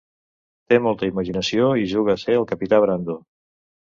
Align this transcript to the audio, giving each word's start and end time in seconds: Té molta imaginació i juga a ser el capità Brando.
Té 0.71 0.77
molta 0.85 1.09
imaginació 1.11 1.67
i 1.81 1.85
juga 1.93 2.17
a 2.17 2.21
ser 2.25 2.39
el 2.41 2.49
capità 2.53 2.81
Brando. 2.87 3.19